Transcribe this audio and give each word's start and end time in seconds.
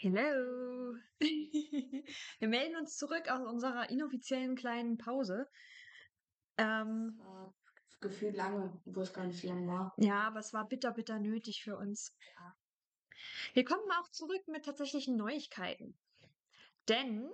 Hello. 0.00 0.94
Wir 1.20 2.48
melden 2.48 2.76
uns 2.76 2.96
zurück 2.96 3.28
aus 3.28 3.44
unserer 3.44 3.90
inoffiziellen 3.90 4.54
kleinen 4.54 4.96
Pause. 4.96 5.50
Ähm, 6.56 7.18
War 7.18 7.52
gefühlt 8.00 8.36
lange, 8.36 8.80
wo 8.84 9.00
es 9.00 9.12
gar 9.12 9.24
nicht 9.24 9.42
lang 9.42 9.66
war. 9.66 9.92
ja, 9.96 10.20
aber 10.20 10.38
es 10.38 10.52
war 10.52 10.68
bitter, 10.68 10.92
bitter 10.92 11.18
nötig 11.18 11.64
für 11.64 11.76
uns. 11.76 12.16
Ja. 12.36 12.56
Wir 13.54 13.64
kommen 13.64 13.90
auch 14.00 14.08
zurück 14.10 14.46
mit 14.46 14.64
tatsächlichen 14.66 15.16
Neuigkeiten. 15.16 15.98
Denn 16.88 17.28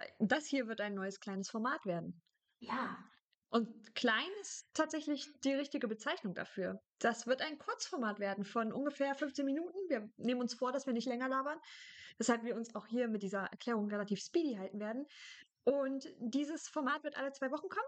äh, 0.00 0.06
das 0.18 0.44
hier 0.46 0.68
wird 0.68 0.82
ein 0.82 0.94
neues 0.94 1.18
kleines 1.18 1.48
Format 1.48 1.86
werden. 1.86 2.20
Ja, 2.58 2.98
Und 3.54 3.94
klein 3.94 4.26
ist 4.40 4.66
tatsächlich 4.74 5.30
die 5.44 5.52
richtige 5.52 5.86
Bezeichnung 5.86 6.34
dafür. 6.34 6.82
Das 6.98 7.28
wird 7.28 7.40
ein 7.40 7.56
Kurzformat 7.56 8.18
werden 8.18 8.44
von 8.44 8.72
ungefähr 8.72 9.14
15 9.14 9.46
Minuten. 9.46 9.78
Wir 9.88 10.10
nehmen 10.16 10.40
uns 10.40 10.54
vor, 10.54 10.72
dass 10.72 10.86
wir 10.86 10.92
nicht 10.92 11.06
länger 11.06 11.28
labern, 11.28 11.60
weshalb 12.18 12.42
wir 12.42 12.56
uns 12.56 12.74
auch 12.74 12.88
hier 12.88 13.06
mit 13.06 13.22
dieser 13.22 13.44
Erklärung 13.44 13.88
relativ 13.88 14.18
speedy 14.18 14.56
halten 14.56 14.80
werden. 14.80 15.06
Und 15.62 16.08
dieses 16.18 16.66
Format 16.66 17.04
wird 17.04 17.16
alle 17.16 17.30
zwei 17.30 17.52
Wochen 17.52 17.68
kommen. 17.68 17.86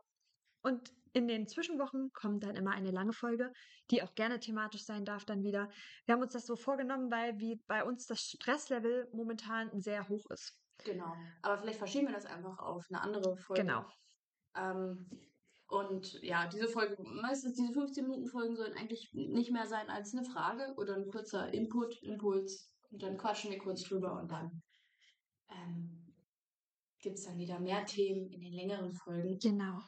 Und 0.63 0.95
in 1.15 1.27
den 1.27 1.49
Zwischenwochen 1.49 2.13
kommt 2.13 2.45
dann 2.45 2.55
immer 2.55 2.71
eine 2.71 2.93
lange 2.93 3.13
Folge, 3.13 3.53
die 3.91 4.05
auch 4.05 4.15
gerne 4.15 4.39
thematisch 4.39 4.85
sein 4.85 5.05
darf 5.05 5.25
dann 5.25 5.43
wieder. 5.43 5.69
Wir 6.05 6.15
haben 6.15 6.23
uns 6.23 6.33
das 6.33 6.47
so 6.47 6.55
vorgenommen, 6.55 7.11
weil 7.11 7.41
wie 7.41 7.57
bei 7.67 7.83
uns 7.83 8.07
das 8.07 8.21
Stresslevel 8.21 9.09
momentan 9.13 9.81
sehr 9.81 10.09
hoch 10.09 10.31
ist. 10.31 10.57
genau. 10.85 11.13
Aber 11.43 11.59
vielleicht 11.59 11.79
verschieben 11.79 12.07
wir 12.07 12.15
das 12.15 12.27
einfach 12.27 12.61
auf 12.61 12.87
eine 12.89 13.01
andere 13.01 13.37
Folge. 13.37 13.63
Genau. 13.63 13.85
Ähm, 14.55 15.11
und 15.69 16.23
ja, 16.23 16.47
diese 16.49 16.69
Folge, 16.69 16.97
meistens 17.03 17.55
diese 17.55 17.73
15-Minuten-Folgen 17.73 18.57
sollen 18.57 18.77
eigentlich 18.77 19.13
nicht 19.13 19.51
mehr 19.51 19.67
sein 19.67 19.91
als 19.91 20.15
eine 20.15 20.25
Frage 20.25 20.75
oder 20.77 20.95
ein 20.95 21.09
kurzer 21.09 21.53
Input, 21.53 22.03
Impuls. 22.03 22.73
Und 22.91 23.03
dann 23.03 23.17
quatschen 23.17 23.51
wir 23.51 23.59
kurz 23.59 23.83
drüber 23.83 24.21
und 24.21 24.31
dann 24.31 24.63
ähm, 25.51 26.15
gibt 27.01 27.19
es 27.19 27.25
dann 27.25 27.39
wieder 27.39 27.59
mehr 27.59 27.85
Themen 27.85 28.31
in 28.31 28.41
den 28.41 28.53
längeren 28.53 28.93
Folgen. 28.93 29.39
Genau. 29.39 29.81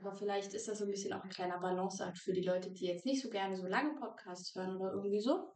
Aber 0.00 0.14
vielleicht 0.16 0.54
ist 0.54 0.68
das 0.68 0.78
so 0.78 0.84
ein 0.84 0.90
bisschen 0.90 1.12
auch 1.12 1.24
ein 1.24 1.30
kleiner 1.30 1.58
Balanceakt 1.58 2.18
für 2.18 2.32
die 2.32 2.42
Leute, 2.42 2.72
die 2.72 2.86
jetzt 2.86 3.04
nicht 3.04 3.22
so 3.22 3.28
gerne 3.28 3.56
so 3.56 3.66
lange 3.66 3.94
Podcasts 3.94 4.54
hören 4.54 4.76
oder 4.76 4.92
irgendwie 4.92 5.20
so. 5.20 5.52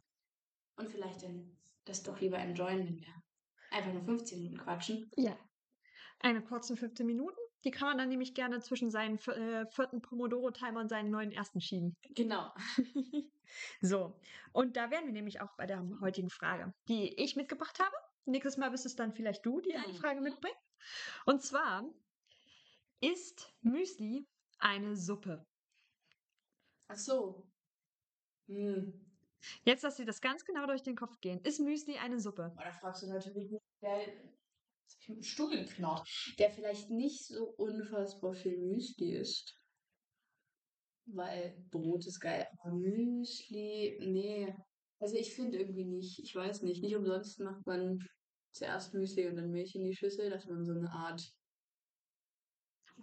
Und 0.77 0.91
vielleicht 0.91 1.23
dann 1.23 1.57
das 1.85 2.03
doch 2.03 2.21
lieber 2.21 2.39
enjoyen, 2.39 2.85
wenn 2.85 2.99
wir 2.99 3.23
einfach 3.71 3.93
nur 3.93 4.03
15 4.03 4.39
Minuten 4.39 4.59
quatschen. 4.59 5.11
Ja. 5.17 5.37
Eine 6.21 6.43
kurzen 6.43 6.77
15 6.77 7.07
Minuten. 7.07 7.39
Die 7.67 7.73
kann 7.73 7.89
man 7.89 7.99
dann 7.99 8.09
nämlich 8.09 8.33
gerne 8.35 8.61
zwischen 8.61 8.93
seinen 8.93 9.19
äh, 9.19 9.67
vierten 9.67 10.01
Pomodoro-Timer 10.01 10.81
und 10.81 10.89
seinen 10.89 11.11
neuen 11.11 11.33
ersten 11.33 11.61
schieben. 11.61 11.95
Genau. 12.15 12.53
So, 13.81 14.19
und 14.53 14.77
da 14.77 14.91
wären 14.91 15.07
wir 15.07 15.13
nämlich 15.13 15.41
auch 15.41 15.57
bei 15.57 15.67
der 15.67 15.81
heutigen 16.01 16.31
Frage, 16.31 16.73
die 16.89 17.15
ich 17.23 17.37
mitgebracht 17.37 17.79
habe. 17.79 17.95
Nächstes 18.25 18.57
Mal 18.57 18.71
bist 18.71 18.87
es 18.87 18.97
dann 18.97 19.13
vielleicht 19.13 19.47
du, 19.47 19.61
die 19.61 19.75
eine 19.75 19.93
Mhm. 19.93 19.97
Frage 19.97 20.21
mitbringt. 20.21 20.57
Und 21.27 21.43
zwar, 21.43 21.85
ist 23.01 23.55
Müsli 23.63 24.27
eine 24.59 24.97
Suppe? 24.97 25.45
Ach 26.89 26.97
so. 26.97 27.45
Hm. 28.49 28.93
Jetzt 29.65 29.83
lass 29.83 29.97
dir 29.97 30.07
das 30.07 30.21
ganz 30.21 30.45
genau 30.45 30.67
durch 30.67 30.83
den 30.83 30.97
Kopf 30.97 31.21
gehen. 31.21 31.41
Ist 31.45 31.61
Müsli 31.61 31.99
eine 31.99 32.19
Suppe? 32.19 32.53
Aber 32.57 32.65
da 32.65 32.73
fragst 32.73 33.03
du 33.03 33.07
natürlich 33.07 33.51
nicht, 33.51 33.63
der 33.81 34.36
dem 35.09 35.23
Stuhl 35.23 35.51
geknarrt, 35.51 36.09
der 36.39 36.51
vielleicht 36.51 36.91
nicht 36.91 37.25
so 37.27 37.45
unfassbar 37.57 38.35
viel 38.35 38.59
Müsli 38.59 39.17
isst. 39.17 39.55
Weil 41.07 41.57
Brot 41.71 42.07
ist 42.07 42.21
geil, 42.21 42.47
aber 42.59 42.75
Müsli, 42.75 43.99
nee. 44.01 44.55
Also 44.99 45.17
ich 45.17 45.35
finde 45.35 45.59
irgendwie 45.59 45.85
nicht, 45.85 46.19
ich 46.19 46.35
weiß 46.35 46.63
nicht, 46.63 46.83
nicht 46.83 46.97
umsonst 46.97 47.39
macht 47.41 47.67
man 47.67 47.99
zuerst 48.53 48.95
Müsli 48.95 49.29
und 49.29 49.37
dann 49.37 49.51
Milch 49.51 49.75
in 49.75 49.85
die 49.85 49.95
Schüssel, 49.95 50.31
dass 50.31 50.47
man 50.47 50.65
so 50.65 50.73
eine 50.73 50.91
Art 50.91 51.23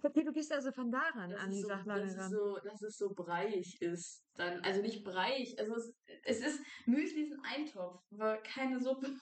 Okay, 0.02 0.24
du 0.24 0.32
gehst 0.32 0.52
also 0.52 0.70
von 0.72 0.90
daran 0.90 1.32
an 1.34 1.50
es 1.50 1.56
die 1.56 1.62
so, 1.62 1.68
Sachlage 1.68 2.00
dass 2.02 2.12
es 2.12 2.18
ran. 2.18 2.30
so, 2.30 2.58
dass 2.62 2.82
es 2.82 2.96
so 2.96 3.14
breiig 3.14 3.80
ist. 3.80 4.22
Dann, 4.34 4.60
also 4.62 4.82
nicht 4.82 5.04
breiig, 5.04 5.58
also 5.58 5.74
es, 5.76 5.94
es 6.24 6.40
ist, 6.40 6.60
Müsli 6.86 7.22
ist 7.22 7.32
ein 7.32 7.44
Eintopf, 7.44 8.02
aber 8.10 8.38
keine 8.38 8.80
Suppe. 8.80 9.16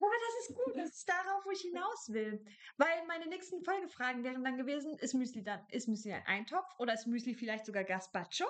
Aber 0.00 0.10
das 0.26 0.48
ist 0.48 0.56
gut, 0.56 0.76
das 0.76 0.90
ist 0.96 1.08
darauf, 1.08 1.44
wo 1.44 1.50
ich 1.50 1.60
hinaus 1.60 2.08
will. 2.08 2.44
Weil 2.76 3.06
meine 3.06 3.26
nächsten 3.26 3.62
Folgefragen 3.62 4.24
wären 4.24 4.42
dann 4.44 4.56
gewesen, 4.56 4.96
ist 4.98 5.14
Müsli 5.14 5.42
dann, 5.42 5.64
ist 5.70 5.88
Müsli 5.88 6.12
ein 6.12 6.26
Eintopf 6.26 6.68
oder 6.78 6.94
ist 6.94 7.06
Müsli 7.06 7.34
vielleicht 7.34 7.66
sogar 7.66 7.84
Gazpacho? 7.84 8.46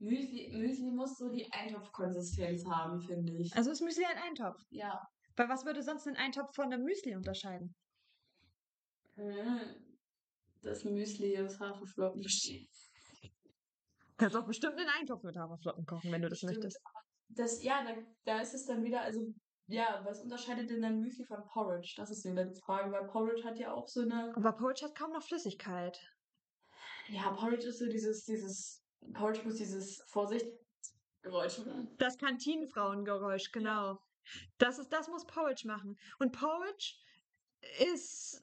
Müsli, 0.00 0.50
Müsli 0.56 0.90
muss 0.90 1.18
so 1.18 1.28
die 1.28 1.50
Eintopfkonsistenz 1.52 2.64
haben, 2.66 3.00
finde 3.00 3.32
ich. 3.34 3.54
Also 3.56 3.70
ist 3.72 3.80
Müsli 3.80 4.04
ein 4.04 4.18
Eintopf. 4.18 4.60
Ja. 4.70 5.06
Weil 5.36 5.48
was 5.48 5.64
würde 5.64 5.82
sonst 5.82 6.06
ein 6.06 6.16
Eintopf 6.16 6.54
von 6.54 6.72
einem 6.72 6.84
Müsli 6.84 7.14
unterscheiden? 7.16 7.74
Äh, 9.16 9.74
Das 10.62 10.84
Müsli 10.84 11.38
aus 11.38 11.58
Haferflocken 11.60 12.22
besteht. 12.22 12.68
Kannst 14.16 14.36
auch 14.36 14.46
bestimmt 14.46 14.76
einen 14.78 14.88
Eintopf 14.88 15.22
mit 15.22 15.36
Haferflocken 15.36 15.86
kochen, 15.86 16.10
wenn 16.10 16.22
du 16.22 16.28
das 16.28 16.38
Stimmt. 16.38 16.54
möchtest. 16.54 16.80
Das, 17.28 17.62
ja, 17.62 17.84
da, 17.84 17.94
da 18.24 18.40
ist 18.40 18.54
es 18.54 18.66
dann 18.66 18.82
wieder, 18.82 19.02
also, 19.02 19.32
ja, 19.68 20.00
was 20.04 20.22
unterscheidet 20.22 20.70
denn 20.70 20.80
dann 20.80 21.00
Müsli 21.00 21.24
von 21.24 21.44
Porridge? 21.46 21.94
Das 21.96 22.10
ist 22.10 22.24
wieder 22.24 22.44
die 22.46 22.58
Frage, 22.60 22.90
weil 22.90 23.06
Porridge 23.06 23.44
hat 23.44 23.58
ja 23.58 23.72
auch 23.72 23.86
so 23.86 24.00
eine. 24.00 24.34
Aber 24.34 24.52
Porridge 24.52 24.84
hat 24.84 24.94
kaum 24.94 25.12
noch 25.12 25.22
Flüssigkeit. 25.22 26.00
Ja, 27.08 27.30
Porridge 27.30 27.66
ist 27.68 27.78
so 27.78 27.86
dieses, 27.86 28.24
dieses, 28.24 28.82
Porridge 29.12 29.42
muss 29.44 29.56
dieses 29.56 30.02
Vorsicht 30.06 30.46
Geräusch 31.22 31.58
machen. 31.58 31.94
Das 31.98 32.16
Kantinenfrauengeräusch, 32.16 33.52
genau. 33.52 33.98
Das 34.56 34.78
ist, 34.78 34.90
das 34.90 35.08
muss 35.08 35.26
Porridge 35.26 35.66
machen. 35.66 35.98
Und 36.18 36.32
Porridge 36.32 36.94
ist, 37.80 38.42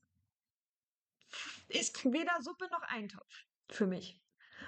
ist 1.70 2.06
weder 2.06 2.42
Suppe 2.42 2.68
noch 2.72 2.82
Eintopf 2.84 3.46
für 3.70 3.88
mich. 3.88 4.22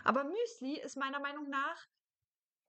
Aber 0.03 0.23
Müsli 0.23 0.79
ist 0.79 0.97
meiner 0.97 1.19
Meinung 1.19 1.49
nach 1.49 1.87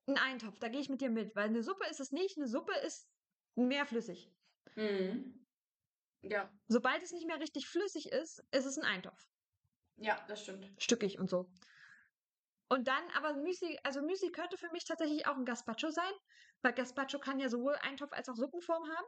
ein 0.06 0.19
Eintopf. 0.19 0.59
Da 0.59 0.69
gehe 0.69 0.81
ich 0.81 0.88
mit 0.88 1.00
dir 1.00 1.10
mit, 1.10 1.34
weil 1.37 1.49
eine 1.49 1.62
Suppe 1.62 1.87
ist 1.87 2.00
es 2.00 2.12
nicht. 2.12 2.37
Eine 2.37 2.49
Suppe 2.49 2.75
ist 2.87 3.09
mehr 3.57 3.87
flüssig. 3.87 4.31
Mhm. 4.77 5.35
Ja, 6.23 6.51
Sobald 6.69 7.03
es 7.03 7.13
nicht 7.13 7.27
mehr 7.27 7.41
richtig 7.41 7.69
flüssig 7.69 8.11
ist, 8.11 8.43
ist 8.51 8.67
es 8.67 8.79
ein 8.79 8.85
Eintopf. 8.85 9.29
ja, 9.97 10.25
das 10.29 10.43
stimmt. 10.43 10.71
Stückig 10.79 11.19
und 11.19 11.31
so. 11.31 11.51
Und 12.69 12.87
dann, 12.87 13.03
aber 13.17 13.35
Müsli, 13.35 13.79
also 13.83 14.03
Müsli 14.03 14.31
könnte 14.31 14.57
für 14.59 14.71
mich 14.73 14.85
tatsächlich 14.85 15.27
auch 15.27 15.37
ein 15.37 15.45
Gazpacho 15.45 15.91
sein, 15.91 16.13
weil 16.63 16.75
Gazpacho 16.75 17.19
kann 17.19 17.41
ja 17.41 17.49
sowohl 17.49 17.77
Eintopf 17.77 18.13
als 18.13 18.29
auch 18.29 18.37
Suppenform 18.37 18.85
haben. 18.89 19.07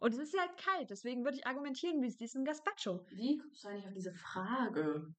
Und 0.00 0.12
es 0.14 0.18
ist 0.18 0.34
ja 0.34 0.40
halt 0.40 0.56
kalt, 0.58 0.90
deswegen 0.90 1.24
würde 1.24 1.38
ich 1.38 1.46
argumentieren, 1.46 2.00
Müsli 2.00 2.26
ist 2.26 2.34
ein 2.34 2.44
Gazpacho. 2.44 3.04
Wie 3.10 3.38
kommst 3.38 3.64
du 3.64 3.68
eigentlich 3.68 3.86
auf 3.86 3.94
diese 3.94 4.12
Frage? 4.12 5.14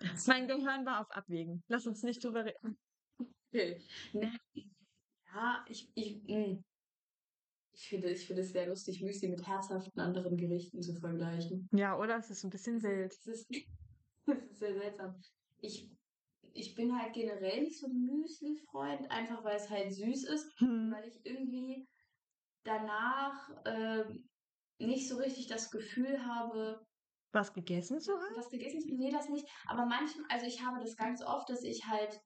Mein 0.26 0.48
Gehirn 0.48 0.86
war 0.86 1.00
auf 1.00 1.10
Abwägen. 1.10 1.62
Lass 1.68 1.86
uns 1.86 2.02
nicht 2.02 2.24
drüber 2.24 2.44
reden. 2.44 2.78
Okay. 3.52 3.82
Ja, 4.12 5.64
ich, 5.68 5.90
ich, 5.94 6.22
mh. 6.24 6.62
Ich 7.80 7.88
finde, 7.88 8.10
ich 8.10 8.26
finde 8.26 8.42
es 8.42 8.52
sehr 8.52 8.66
lustig, 8.66 9.00
Müsli 9.02 9.28
mit 9.28 9.46
herzhaften 9.46 10.00
anderen 10.00 10.36
Gerichten 10.36 10.82
zu 10.82 10.94
vergleichen. 10.94 11.66
Ja, 11.72 11.98
oder? 11.98 12.18
Es 12.18 12.30
ist 12.30 12.44
ein 12.44 12.50
bisschen 12.50 12.82
wild. 12.82 13.12
Das 13.12 13.26
ist, 13.26 13.48
das 14.26 14.36
ist 14.50 14.58
sehr 14.58 14.74
seltsam. 14.74 15.18
Ich, 15.60 15.90
ich 16.52 16.74
bin 16.74 16.96
halt 17.00 17.14
generell 17.14 17.62
nicht 17.62 17.78
so 17.78 17.86
ein 17.86 18.02
Müsli-Freund, 18.04 19.10
einfach 19.10 19.42
weil 19.44 19.56
es 19.56 19.70
halt 19.70 19.92
süß 19.94 20.24
ist, 20.24 20.52
Hm. 20.58 20.92
weil 20.92 21.08
ich 21.08 21.24
irgendwie 21.24 21.88
danach 22.64 23.48
ähm, 23.64 24.28
nicht 24.78 25.08
so 25.08 25.16
richtig 25.16 25.46
das 25.46 25.70
Gefühl 25.70 26.24
habe, 26.26 26.84
Was 27.32 27.52
gegessen 27.54 28.00
zu 28.00 28.12
haben? 28.12 28.36
was 28.36 28.50
gegessen 28.50 28.80
zu 28.80 28.94
nee, 28.94 29.10
das 29.10 29.28
nicht. 29.30 29.46
Aber 29.66 29.86
manchmal, 29.86 30.26
also 30.28 30.46
ich 30.46 30.62
habe 30.62 30.80
das 30.80 30.96
ganz 30.96 31.22
oft, 31.22 31.48
dass 31.48 31.62
ich 31.62 31.86
halt 31.86 32.20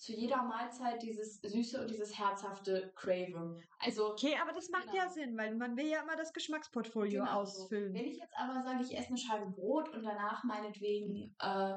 zu 0.00 0.12
jeder 0.12 0.42
Mahlzeit 0.42 1.02
dieses 1.02 1.40
Süße 1.42 1.82
und 1.82 1.90
dieses 1.90 2.18
Herzhafte 2.18 2.90
crave. 2.96 3.60
Also, 3.78 4.12
Okay, 4.12 4.34
aber 4.40 4.52
das 4.52 4.70
macht 4.70 4.86
ja 4.94 5.02
Genau. 5.04 5.12
Sinn, 5.12 5.36
weil 5.36 5.54
man 5.54 5.76
will 5.76 5.86
ja 5.86 6.00
immer 6.02 6.16
das 6.16 6.32
Geschmacksportfolio 6.32 7.20
genau 7.22 7.40
ausfüllen. 7.40 7.92
Wenn 7.92 8.06
ich 8.06 8.18
jetzt 8.18 8.34
aber 8.36 8.62
sage, 8.62 8.82
ich 8.82 8.96
esse 8.96 9.08
eine 9.08 9.18
Scheibe 9.18 9.50
Brot 9.50 9.90
und 9.90 10.02
danach 10.02 10.42
meinetwegen 10.44 11.36
äh, 11.38 11.74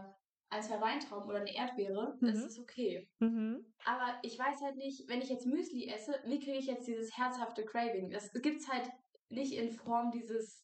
ein, 0.49 0.63
zwei 0.63 0.79
Weintrauben 0.79 1.27
oder 1.27 1.39
eine 1.39 1.53
Erdbeere, 1.53 2.17
Mhm. 2.21 2.29
ist 2.29 2.45
es 2.45 2.59
okay. 2.59 3.09
Mhm. 3.19 3.65
Aber 3.83 4.19
ich 4.21 4.39
weiß 4.39 4.61
halt 4.61 4.77
nicht, 4.77 5.09
wenn 5.09 5.21
ich 5.21 5.27
jetzt 5.29 5.45
Müsli 5.45 5.89
esse, 5.89 6.17
wie 6.25 6.39
kriege 6.39 6.57
ich 6.57 6.67
jetzt 6.67 6.87
dieses 6.87 7.17
herzhafte 7.17 7.65
Craving? 7.65 8.09
Das 8.11 8.31
gibt's 8.31 8.71
halt 8.71 8.89
nicht 9.27 9.51
in 9.53 9.69
Form 9.73 10.11
dieses, 10.11 10.63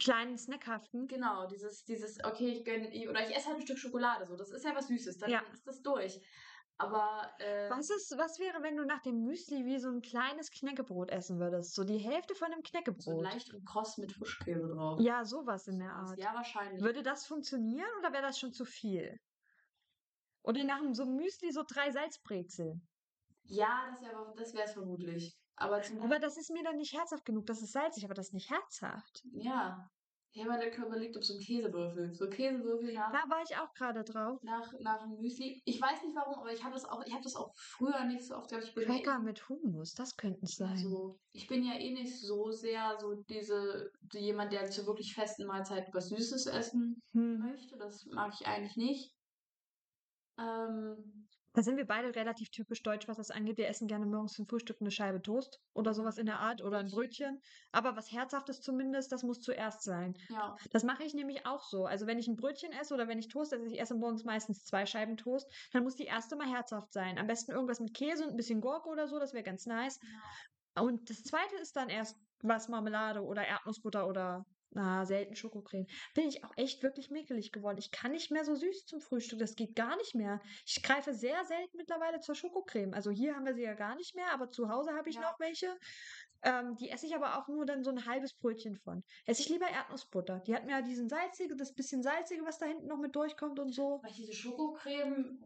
Kleinen 0.00 0.36
Snackhaften. 0.38 1.06
genau, 1.06 1.46
dieses, 1.46 1.84
dieses, 1.84 2.22
okay, 2.24 2.48
ich 2.48 2.64
gönn, 2.64 2.86
oder 3.08 3.22
ich 3.28 3.36
esse 3.36 3.46
halt 3.48 3.58
ein 3.58 3.62
Stück 3.62 3.78
Schokolade, 3.78 4.26
so, 4.26 4.34
das 4.36 4.50
ist 4.50 4.64
ja 4.64 4.74
was 4.74 4.88
Süßes, 4.88 5.18
dann 5.18 5.30
Ja. 5.30 5.42
ist 5.52 5.66
das 5.66 5.82
durch. 5.82 6.20
Aber, 6.76 7.30
äh, 7.38 7.70
Was 7.70 7.88
ist, 7.88 8.16
was 8.18 8.38
wäre, 8.40 8.62
wenn 8.62 8.76
du 8.76 8.84
nach 8.84 9.00
dem 9.02 9.22
Müsli 9.22 9.64
wie 9.64 9.78
so 9.78 9.88
ein 9.88 10.02
kleines 10.02 10.50
Knäckebrot 10.50 11.10
essen 11.10 11.38
würdest? 11.38 11.74
So 11.74 11.84
die 11.84 11.98
Hälfte 11.98 12.34
von 12.34 12.48
einem 12.52 12.62
so 12.64 12.70
Knäckebrot. 12.70 13.22
leicht 13.22 13.54
und 13.54 13.64
kross 13.64 13.96
mit 13.96 14.12
Frischkäse 14.12 14.68
drauf. 14.68 15.00
Ja, 15.00 15.24
sowas 15.24 15.68
in 15.68 15.78
der 15.78 15.92
Art. 15.92 16.18
Ja, 16.18 16.34
wahrscheinlich. 16.34 16.82
Würde 16.82 17.02
das 17.02 17.26
funktionieren 17.26 17.88
oder 18.00 18.12
wäre 18.12 18.22
das 18.22 18.38
schon 18.38 18.52
zu 18.52 18.64
viel? 18.64 19.18
Oder 20.42 20.64
nach 20.64 20.80
so 20.92 21.04
einem 21.04 21.16
Müsli 21.16 21.52
so 21.52 21.62
drei 21.66 21.90
Salzbrezeln. 21.90 22.82
Ja, 23.44 23.90
das 23.90 24.02
wäre 24.02 24.34
das 24.36 24.54
wäre 24.54 24.64
es 24.64 24.72
vermutlich. 24.72 25.36
Aber 25.56 25.80
zum 25.82 26.02
Aber 26.02 26.18
das 26.18 26.36
ist 26.36 26.50
mir 26.50 26.64
dann 26.64 26.76
nicht 26.76 26.92
herzhaft 26.92 27.24
genug. 27.24 27.46
Das 27.46 27.62
ist 27.62 27.72
salzig, 27.72 28.04
aber 28.04 28.14
das 28.14 28.28
ist 28.28 28.34
nicht 28.34 28.50
herzhaft. 28.50 29.22
ja. 29.32 29.88
Ich 30.36 30.44
habe 30.44 30.58
der 30.58 30.72
Körper 30.72 30.98
liegt 30.98 31.16
auf 31.16 31.22
so 31.22 31.34
einem 31.34 31.42
Käsewürfel. 31.42 32.12
So 32.12 32.28
Käsewürfel 32.28 32.92
nach, 32.92 33.12
Da 33.12 33.30
war 33.30 33.40
ich 33.48 33.56
auch 33.56 33.72
gerade 33.72 34.02
drauf. 34.02 34.42
nach, 34.42 34.72
nach 34.80 35.00
dem 35.00 35.20
Müsli. 35.20 35.62
Ich 35.64 35.80
weiß 35.80 36.02
nicht 36.02 36.16
warum, 36.16 36.40
aber 36.40 36.52
ich 36.52 36.64
habe 36.64 36.74
das 36.74 36.84
auch, 36.84 37.04
ich 37.06 37.12
habe 37.12 37.22
das 37.22 37.36
auch 37.36 37.52
früher 37.56 38.04
nicht 38.04 38.26
so 38.26 38.34
oft 38.34 38.50
gehabt. 38.50 38.66
Ich 38.66 38.74
bin 38.74 38.82
ja 38.82 38.96
Cracker 38.96 39.20
mit 39.20 39.48
Hummus, 39.48 39.94
das 39.94 40.16
könnten 40.16 40.44
es 40.44 40.56
sein. 40.56 40.76
so, 40.76 41.20
ich 41.30 41.46
bin 41.46 41.62
ja 41.64 41.74
eh 41.78 41.92
nicht 41.92 42.20
so 42.20 42.50
sehr 42.50 42.98
so 42.98 43.14
diese, 43.14 43.92
so 44.12 44.18
jemand, 44.18 44.52
der 44.52 44.68
zu 44.68 44.84
wirklich 44.88 45.14
festen 45.14 45.46
Mahlzeiten 45.46 45.94
was 45.94 46.08
Süßes 46.08 46.46
essen 46.46 47.00
Hm. 47.12 47.38
möchte. 47.38 47.76
Das 47.76 48.04
mag 48.06 48.32
ich 48.38 48.44
eigentlich 48.48 48.76
nicht. 48.76 49.14
Ähm, 50.36 51.28
Da 51.54 51.62
sind 51.62 51.76
wir 51.76 51.86
beide 51.86 52.14
relativ 52.16 52.50
typisch 52.50 52.82
deutsch, 52.82 53.06
was 53.06 53.16
das 53.16 53.30
angeht. 53.30 53.58
Wir 53.58 53.68
essen 53.68 53.86
gerne 53.86 54.06
morgens 54.06 54.32
zum 54.32 54.46
Frühstück 54.46 54.78
eine 54.80 54.90
Scheibe 54.90 55.22
Toast 55.22 55.60
oder 55.72 55.94
sowas 55.94 56.18
in 56.18 56.26
der 56.26 56.40
Art 56.40 56.62
oder 56.62 56.78
ein 56.78 56.90
Brötchen. 56.90 57.40
Aber 57.70 57.96
was 57.96 58.10
Herzhaftes 58.10 58.60
zumindest, 58.60 59.12
das 59.12 59.22
muss 59.22 59.40
zuerst 59.40 59.82
sein. 59.82 60.14
ja. 60.30 60.56
Das 60.72 60.82
mache 60.82 61.04
ich 61.04 61.14
nämlich 61.14 61.46
auch 61.46 61.62
so. 61.62 61.86
Also 61.86 62.08
wenn 62.08 62.18
ich 62.18 62.26
ein 62.26 62.34
Brötchen 62.34 62.72
esse 62.72 62.92
oder 62.92 63.06
wenn 63.06 63.20
ich 63.20 63.28
Toast 63.28 63.52
esse, 63.52 63.66
ich 63.66 63.80
esse 63.80 63.94
morgens 63.94 64.24
meistens 64.24 64.64
zwei 64.64 64.84
Scheiben 64.84 65.16
Toast, 65.16 65.48
dann 65.72 65.84
muss 65.84 65.94
die 65.94 66.06
erste 66.06 66.34
mal 66.34 66.48
herzhaft 66.48 66.92
sein. 66.92 67.18
Am 67.18 67.28
besten 67.28 67.52
irgendwas 67.52 67.78
mit 67.78 67.94
Käse 67.94 68.24
und 68.24 68.30
ein 68.30 68.36
bisschen 68.36 68.60
Gurke 68.60 68.88
oder 68.88 69.06
so, 69.06 69.20
das 69.20 69.32
wäre 69.32 69.44
ganz 69.44 69.66
nice. 69.66 70.00
Und 70.76 71.08
das 71.08 71.22
zweite 71.22 71.54
ist 71.56 71.76
dann 71.76 71.88
erst 71.88 72.16
was 72.42 72.68
Marmelade 72.68 73.22
oder 73.22 73.46
Erdnussbutter 73.46 74.08
oder 74.08 74.44
na, 74.74 75.04
selten 75.06 75.36
Schokocreme. 75.36 75.86
Bin 76.14 76.28
ich 76.28 76.44
auch 76.44 76.52
echt 76.56 76.82
wirklich 76.82 77.10
mäkelig 77.10 77.52
geworden. 77.52 77.78
Ich 77.78 77.90
kann 77.90 78.12
nicht 78.12 78.30
mehr 78.30 78.44
so 78.44 78.54
süß 78.54 78.84
zum 78.86 79.00
Frühstück. 79.00 79.38
Das 79.38 79.54
geht 79.56 79.74
gar 79.76 79.96
nicht 79.96 80.14
mehr. 80.14 80.40
Ich 80.66 80.82
greife 80.82 81.14
sehr 81.14 81.44
selten 81.44 81.76
mittlerweile 81.76 82.20
zur 82.20 82.34
Schokocreme. 82.34 82.94
Also 82.94 83.10
hier 83.10 83.34
haben 83.36 83.46
wir 83.46 83.54
sie 83.54 83.62
ja 83.62 83.74
gar 83.74 83.96
nicht 83.96 84.14
mehr, 84.14 84.32
aber 84.32 84.50
zu 84.50 84.68
Hause 84.68 84.92
habe 84.94 85.08
ich 85.10 85.16
Ja. 85.16 85.22
noch 85.22 85.38
welche. 85.40 85.76
Ähm, 86.42 86.74
die 86.76 86.90
esse 86.90 87.06
ich 87.06 87.14
aber 87.14 87.38
auch 87.38 87.48
nur 87.48 87.64
dann 87.64 87.82
so 87.84 87.90
ein 87.90 88.04
halbes 88.06 88.34
Brötchen 88.34 88.76
von. 88.76 89.02
Esse 89.24 89.42
ich 89.42 89.48
lieber 89.48 89.68
Erdnussbutter. 89.68 90.40
Die 90.40 90.54
hat 90.54 90.64
mir 90.66 90.72
ja 90.72 90.82
diesen 90.82 91.08
salzige, 91.08 91.56
das 91.56 91.72
bisschen 91.74 92.02
salzige, 92.02 92.44
was 92.44 92.58
da 92.58 92.66
hinten 92.66 92.86
noch 92.86 92.98
mit 92.98 93.16
durchkommt 93.16 93.58
und 93.58 93.72
so. 93.72 94.00
Weil 94.02 94.12
diese 94.12 94.32
Schokocreme, 94.32 95.38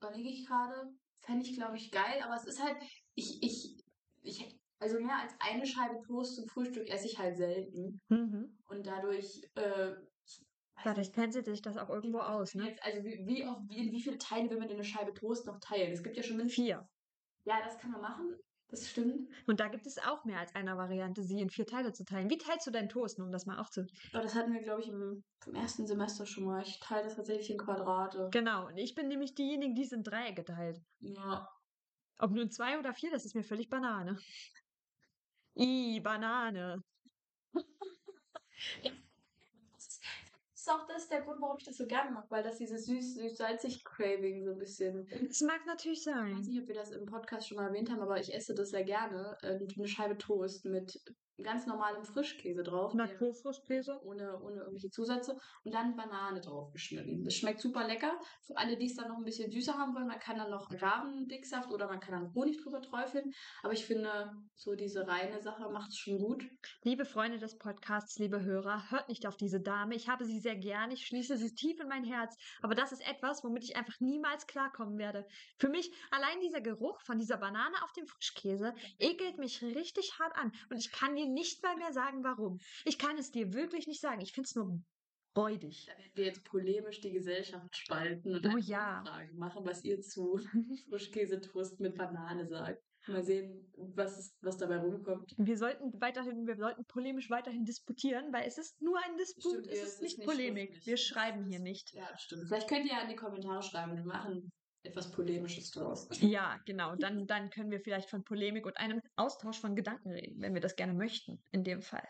überlege 0.00 0.28
ich 0.28 0.46
gerade, 0.46 0.92
fände 1.20 1.44
ich, 1.44 1.54
glaube 1.54 1.76
ich, 1.76 1.90
geil, 1.90 2.22
aber 2.22 2.34
es 2.34 2.44
ist 2.44 2.62
halt, 2.62 2.78
ich, 3.14 3.42
ich, 3.42 3.76
ich, 4.22 4.57
also 4.78 5.00
mehr 5.00 5.18
als 5.22 5.34
eine 5.40 5.66
Scheibe 5.66 6.00
Toast 6.06 6.36
zum 6.36 6.48
Frühstück 6.48 6.88
esse 6.88 7.06
ich 7.06 7.18
halt 7.18 7.36
selten. 7.36 8.00
Mhm. 8.08 8.58
Und 8.68 8.86
dadurch, 8.86 9.42
äh, 9.54 9.94
Dadurch 10.84 11.10
tänzelt 11.10 11.46
sich 11.46 11.60
das 11.60 11.76
auch 11.76 11.90
irgendwo 11.90 12.20
aus, 12.20 12.54
ne? 12.54 12.68
Jetzt, 12.68 12.82
also 12.84 13.02
wie, 13.02 13.26
wie, 13.26 13.44
oft, 13.44 13.62
wie, 13.68 13.90
wie 13.90 14.00
viele 14.00 14.18
Teile 14.18 14.48
will 14.48 14.58
man 14.58 14.68
denn 14.68 14.76
eine 14.76 14.84
Scheibe 14.84 15.12
Toast 15.12 15.44
noch 15.46 15.58
teilen? 15.58 15.92
Es 15.92 16.04
gibt 16.04 16.16
ja 16.16 16.22
schon 16.22 16.36
mindestens. 16.36 16.64
Vier. 16.64 16.88
Ja, 17.44 17.60
das 17.64 17.78
kann 17.78 17.90
man 17.90 18.00
machen. 18.00 18.36
Das 18.68 18.86
stimmt. 18.86 19.30
Und 19.46 19.60
da 19.60 19.68
gibt 19.68 19.86
es 19.86 19.98
auch 19.98 20.24
mehr 20.26 20.38
als 20.38 20.54
einer 20.54 20.76
Variante, 20.76 21.22
sie 21.22 21.40
in 21.40 21.48
vier 21.48 21.66
Teile 21.66 21.92
zu 21.94 22.04
teilen. 22.04 22.28
Wie 22.28 22.36
teilst 22.36 22.66
du 22.66 22.70
deinen 22.70 22.90
Toast, 22.90 23.18
um 23.18 23.32
das 23.32 23.46
mal 23.46 23.58
aufzu... 23.58 23.86
Aber 24.12 24.22
das 24.22 24.34
hatten 24.34 24.52
wir, 24.52 24.60
glaube 24.60 24.82
ich, 24.82 24.88
im, 24.88 25.24
im 25.46 25.54
ersten 25.54 25.86
Semester 25.86 26.26
schon 26.26 26.44
mal. 26.44 26.62
Ich 26.62 26.78
teile 26.78 27.04
das 27.04 27.16
tatsächlich 27.16 27.50
in 27.50 27.58
Quadrate. 27.58 28.28
Genau, 28.30 28.66
und 28.66 28.76
ich 28.76 28.94
bin 28.94 29.08
nämlich 29.08 29.34
diejenige, 29.34 29.74
die 29.74 29.84
es 29.84 29.92
in 29.92 30.02
Dreiecke 30.02 30.44
teilt. 30.44 30.82
Ja. 31.00 31.48
Ob 32.18 32.32
nun 32.32 32.50
zwei 32.50 32.78
oder 32.78 32.92
vier, 32.92 33.10
das 33.10 33.24
ist 33.24 33.34
mir 33.34 33.42
völlig 33.42 33.70
Banane. 33.70 34.18
I, 35.58 36.00
Banane. 36.00 36.82
Das 40.60 40.66
ist 40.66 40.70
auch 40.70 40.86
das 40.86 41.08
der 41.08 41.22
Grund, 41.22 41.40
warum 41.40 41.56
ich 41.56 41.64
das 41.64 41.76
so 41.76 41.86
gerne 41.86 42.10
mag, 42.10 42.26
weil 42.30 42.42
das 42.42 42.58
dieses 42.58 42.84
süß-salzig 42.86 43.84
Craving 43.84 44.44
so 44.44 44.50
ein 44.52 44.58
bisschen. 44.58 45.06
Das 45.26 45.40
mag 45.40 45.64
natürlich 45.66 46.00
Ich 46.00 46.06
weiß 46.06 46.14
sein. 46.14 46.32
nicht, 46.42 46.60
ob 46.60 46.68
wir 46.68 46.74
das 46.74 46.90
im 46.90 47.06
Podcast 47.06 47.48
schon 47.48 47.56
mal 47.56 47.68
erwähnt 47.68 47.90
haben, 47.90 48.02
aber 48.02 48.20
ich 48.20 48.34
esse 48.34 48.54
das 48.54 48.70
sehr 48.70 48.84
gerne. 48.84 49.38
Äh, 49.42 49.58
eine 49.76 49.88
Scheibe 49.88 50.18
Toast 50.18 50.64
mit 50.64 51.00
ganz 51.42 51.66
normalem 51.66 52.04
Frischkäse 52.04 52.62
drauf. 52.62 52.94
Naturfrischkäse. 52.94 54.00
ohne, 54.04 54.40
ohne 54.42 54.56
irgendwelche 54.56 54.90
Zusätze 54.90 55.38
und 55.64 55.74
dann 55.74 55.96
Banane 55.96 56.40
drauf 56.40 56.72
geschnitten. 56.72 57.24
Das 57.24 57.34
schmeckt 57.34 57.60
super 57.60 57.86
lecker. 57.86 58.18
Für 58.42 58.56
alle, 58.56 58.76
die 58.76 58.86
es 58.86 58.96
dann 58.96 59.08
noch 59.08 59.16
ein 59.16 59.24
bisschen 59.24 59.50
süßer 59.50 59.74
haben 59.74 59.94
wollen, 59.94 60.06
man 60.06 60.18
kann 60.18 60.36
dann 60.36 60.50
noch 60.50 60.70
Agavendicksaft 60.70 61.70
oder 61.70 61.86
man 61.86 62.00
kann 62.00 62.12
dann 62.12 62.34
Honig 62.34 62.62
drüber 62.62 62.80
träufeln. 62.82 63.32
Aber 63.62 63.72
ich 63.72 63.84
finde, 63.84 64.32
so 64.54 64.74
diese 64.74 65.06
reine 65.06 65.40
Sache 65.40 65.68
macht 65.70 65.90
es 65.90 65.98
schon 65.98 66.18
gut. 66.18 66.44
Liebe 66.82 67.04
Freunde 67.04 67.38
des 67.38 67.58
Podcasts, 67.58 68.18
liebe 68.18 68.42
Hörer, 68.42 68.90
hört 68.90 69.08
nicht 69.08 69.26
auf 69.26 69.36
diese 69.36 69.60
Dame. 69.60 69.94
Ich 69.94 70.08
habe 70.08 70.24
sie 70.24 70.40
sehr 70.40 70.56
gern. 70.56 70.90
Ich 70.90 71.06
schließe 71.06 71.36
sie 71.36 71.54
tief 71.54 71.80
in 71.80 71.88
mein 71.88 72.04
Herz. 72.04 72.36
Aber 72.62 72.74
das 72.74 72.92
ist 72.92 73.06
etwas, 73.08 73.44
womit 73.44 73.64
ich 73.64 73.76
einfach 73.76 74.00
niemals 74.00 74.46
klarkommen 74.46 74.98
werde. 74.98 75.26
Für 75.58 75.68
mich, 75.68 75.92
allein 76.10 76.40
dieser 76.40 76.60
Geruch 76.60 77.00
von 77.02 77.18
dieser 77.18 77.36
Banane 77.36 77.76
auf 77.82 77.92
dem 77.92 78.06
Frischkäse 78.06 78.74
ekelt 78.98 79.38
mich 79.38 79.62
richtig 79.62 80.18
hart 80.18 80.36
an. 80.36 80.52
Und 80.70 80.78
ich 80.78 80.92
kann 80.92 81.16
dir 81.28 81.32
nicht 81.34 81.62
mal 81.62 81.76
mehr 81.76 81.92
sagen, 81.92 82.24
warum. 82.24 82.58
Ich 82.84 82.98
kann 82.98 83.16
es 83.18 83.30
dir 83.30 83.52
wirklich 83.52 83.86
nicht 83.86 84.00
sagen. 84.00 84.20
Ich 84.20 84.32
finde 84.32 84.46
es 84.46 84.54
nur 84.54 84.80
räudig. 85.36 85.86
Da 85.86 85.92
werden 85.98 86.12
wir 86.14 86.24
jetzt 86.24 86.44
polemisch 86.44 87.00
die 87.00 87.12
Gesellschaft 87.12 87.76
spalten 87.76 88.34
und 88.34 88.46
Oh 88.46 88.56
ja. 88.58 88.98
Umfrage 89.00 89.34
machen, 89.34 89.64
was 89.64 89.84
ihr 89.84 90.00
zu 90.00 90.38
Frischkäsetoast 90.88 91.80
mit 91.80 91.96
Banane 91.96 92.46
sagt. 92.48 92.82
Mal 93.06 93.22
sehen, 93.22 93.72
was, 93.94 94.18
ist, 94.18 94.36
was 94.42 94.58
dabei 94.58 94.78
rumkommt. 94.78 95.34
Wir 95.38 95.56
sollten 95.56 95.98
weiterhin, 95.98 96.46
wir 96.46 96.56
sollten 96.56 96.84
polemisch 96.84 97.30
weiterhin 97.30 97.64
disputieren, 97.64 98.32
weil 98.34 98.46
es 98.46 98.58
ist 98.58 98.82
nur 98.82 98.98
ein 98.98 99.16
Disput, 99.16 99.52
Stimmt, 99.52 99.66
es 99.68 99.78
ist 99.78 99.82
es 99.82 99.94
ist 99.94 100.02
nicht 100.02 100.18
nicht 100.18 100.28
Polemik. 100.28 100.68
schriftlich. 100.72 100.86
Wir 100.86 100.96
schreiben 100.98 101.44
hier 101.46 101.60
nicht. 101.60 101.94
Ja, 101.94 102.18
stimmt. 102.18 102.48
Vielleicht 102.48 102.68
könnt 102.68 102.84
ihr 102.84 102.92
ja 102.92 103.00
in 103.02 103.08
die 103.08 103.16
Kommentare 103.16 103.62
schreiben, 103.62 103.96
wir 103.96 104.04
machen 104.04 104.50
etwas 104.82 105.10
Polemisches 105.12 105.70
draus. 105.70 106.08
Ja, 106.20 106.58
genau. 106.66 106.96
Dann, 106.96 107.26
dann 107.26 107.50
können 107.50 107.70
wir 107.70 107.80
vielleicht 107.80 108.08
von 108.10 108.24
Polemik 108.24 108.66
und 108.66 108.76
einem 108.78 109.00
Austausch 109.16 109.60
von 109.60 109.76
Gedanken 109.76 110.10
reden, 110.10 110.40
wenn 110.40 110.54
wir 110.54 110.60
das 110.60 110.76
gerne 110.76 110.94
möchten, 110.94 111.38
in 111.52 111.64
dem 111.64 111.82
Fall. 111.82 112.06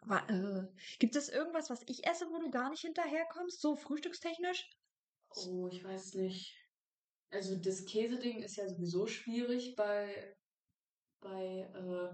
Aber 0.00 0.28
äh, 0.30 0.68
gibt 0.98 1.16
es 1.16 1.28
irgendwas, 1.28 1.70
was 1.70 1.82
ich 1.86 2.06
esse, 2.06 2.26
wo 2.30 2.38
du 2.40 2.50
gar 2.50 2.70
nicht 2.70 2.82
hinterherkommst, 2.82 3.60
so 3.60 3.76
frühstückstechnisch? 3.76 4.68
Oh, 5.28 5.68
ich 5.68 5.82
weiß 5.84 6.14
nicht. 6.14 6.54
Also 7.30 7.56
das 7.60 7.84
Käseding 7.86 8.42
ist 8.42 8.56
ja 8.56 8.68
sowieso 8.68 9.06
schwierig 9.06 9.74
bei, 9.76 10.34
bei, 11.20 11.68
äh, 11.74 12.10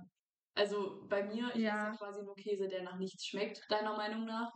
also 0.54 1.06
bei 1.08 1.24
mir, 1.24 1.54
ich 1.54 1.62
Ja. 1.62 1.90
esse 1.90 1.98
quasi 1.98 2.22
nur 2.24 2.36
Käse, 2.36 2.68
der 2.68 2.82
nach 2.82 2.98
nichts 2.98 3.26
schmeckt, 3.26 3.64
deiner 3.70 3.96
Meinung 3.96 4.24
nach. 4.26 4.50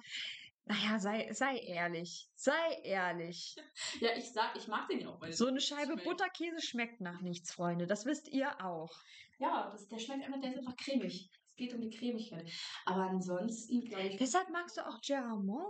Naja, 0.66 0.99
sei, 0.99 1.31
sei 1.32 1.58
ehrlich. 1.58 2.28
Sei 2.34 2.81
ehrlich. 2.82 3.56
Ja, 4.00 4.16
ich 4.16 4.32
sag, 4.32 4.56
ich 4.56 4.66
mag 4.66 4.88
den 4.88 5.00
ja 5.00 5.08
auch, 5.11 5.20
weil 5.20 5.32
So 5.32 5.46
eine 5.46 5.61
Scheibe 5.61 5.93
schmeckt. 5.93 6.05
Butterkäse 6.05 6.62
schmeckt 6.62 7.00
nach 7.00 7.20
nichts, 7.20 7.52
Freunde. 7.52 7.87
Das 7.87 8.06
wisst 8.06 8.28
ihr 8.28 8.64
auch. 8.64 8.90
Ja, 9.38 9.70
das, 9.70 9.88
der 9.88 9.99
schmeckt 9.99 10.25
einfach, 10.25 10.40
der 10.40 10.50
ist 10.50 10.58
einfach 10.58 10.76
cremig. 10.76 11.31
Es 11.50 11.56
geht 11.56 11.74
um 11.74 11.81
die 11.81 11.91
Cremigkeit. 11.91 12.50
Aber 12.86 13.03
ansonsten, 13.10 13.84
glaube 13.84 14.08
ich, 14.08 14.17
Deshalb 14.17 14.48
magst 14.50 14.77
du 14.77 14.86
auch 14.86 15.00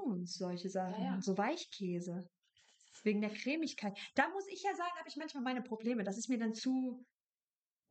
und 0.05 0.29
solche 0.29 0.71
Sachen, 0.71 1.03
ja. 1.03 1.21
so 1.21 1.37
Weichkäse. 1.37 2.29
Wegen 3.03 3.21
der 3.21 3.31
Cremigkeit. 3.35 3.99
Da 4.15 4.29
muss 4.31 4.47
ich 4.49 4.63
ja 4.63 4.75
sagen, 4.75 4.93
habe 4.97 5.09
ich 5.09 5.17
manchmal 5.17 5.43
meine 5.43 5.61
Probleme. 5.63 6.05
Das 6.05 6.17
ist 6.17 6.29
mir 6.31 6.39
dann 6.39 6.55
zu 6.55 7.05